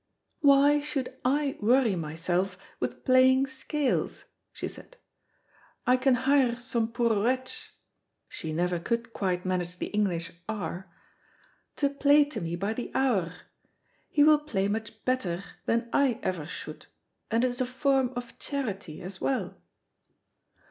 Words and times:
"Why 0.39 0.79
should 0.81 1.15
I 1.23 1.59
worry 1.61 1.95
myself 1.95 2.57
with 2.79 3.05
playing 3.05 3.45
scales?" 3.45 4.29
she 4.51 4.67
said. 4.67 4.97
"I 5.85 5.95
can 5.95 6.15
hire 6.15 6.57
some 6.57 6.91
poor 6.91 7.21
wretch" 7.23 7.75
(she 8.27 8.51
never 8.51 8.79
could 8.79 9.13
quite 9.13 9.45
manage 9.45 9.77
the 9.77 9.93
English 9.93 10.31
"r") 10.49 10.91
"to 11.75 11.87
play 11.87 12.25
to 12.25 12.41
me 12.41 12.55
by 12.55 12.73
the 12.73 12.89
hour. 12.95 13.31
He 14.09 14.23
will 14.23 14.39
play 14.39 14.67
much 14.67 15.05
better 15.05 15.43
than 15.67 15.87
I 15.93 16.19
ever 16.23 16.47
should, 16.47 16.87
and 17.29 17.43
it 17.43 17.51
is 17.51 17.61
a 17.61 17.67
form 17.67 18.11
of 18.15 18.39
charity 18.39 19.03
as 19.03 19.21
well." 19.21 19.55